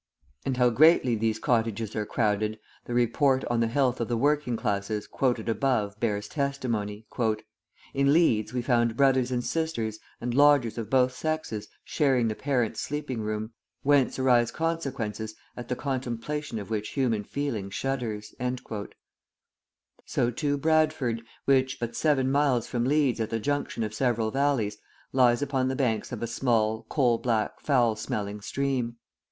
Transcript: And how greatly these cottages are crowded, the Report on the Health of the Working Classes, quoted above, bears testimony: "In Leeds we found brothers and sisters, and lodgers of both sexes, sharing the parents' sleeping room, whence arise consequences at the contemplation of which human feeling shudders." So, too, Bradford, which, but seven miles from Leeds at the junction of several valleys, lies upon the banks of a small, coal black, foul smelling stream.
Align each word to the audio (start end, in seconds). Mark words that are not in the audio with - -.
And 0.47 0.57
how 0.57 0.71
greatly 0.71 1.13
these 1.13 1.37
cottages 1.37 1.95
are 1.95 2.07
crowded, 2.07 2.57
the 2.85 2.93
Report 2.95 3.45
on 3.51 3.59
the 3.59 3.67
Health 3.67 4.01
of 4.01 4.07
the 4.07 4.17
Working 4.17 4.57
Classes, 4.57 5.05
quoted 5.05 5.47
above, 5.47 5.99
bears 5.99 6.27
testimony: 6.27 7.05
"In 7.93 8.11
Leeds 8.11 8.51
we 8.51 8.63
found 8.63 8.97
brothers 8.97 9.29
and 9.29 9.43
sisters, 9.43 9.99
and 10.19 10.33
lodgers 10.33 10.79
of 10.79 10.89
both 10.89 11.13
sexes, 11.15 11.67
sharing 11.83 12.29
the 12.29 12.33
parents' 12.33 12.81
sleeping 12.81 13.21
room, 13.21 13.53
whence 13.83 14.17
arise 14.17 14.49
consequences 14.49 15.35
at 15.55 15.67
the 15.67 15.75
contemplation 15.75 16.57
of 16.57 16.71
which 16.71 16.93
human 16.93 17.23
feeling 17.23 17.69
shudders." 17.69 18.33
So, 20.07 20.31
too, 20.31 20.57
Bradford, 20.57 21.21
which, 21.45 21.79
but 21.79 21.95
seven 21.95 22.31
miles 22.31 22.65
from 22.65 22.85
Leeds 22.85 23.19
at 23.19 23.29
the 23.29 23.39
junction 23.39 23.83
of 23.83 23.93
several 23.93 24.31
valleys, 24.31 24.77
lies 25.13 25.43
upon 25.43 25.67
the 25.67 25.75
banks 25.75 26.11
of 26.11 26.23
a 26.23 26.25
small, 26.25 26.87
coal 26.89 27.19
black, 27.19 27.59
foul 27.61 27.95
smelling 27.95 28.41
stream. 28.41 28.95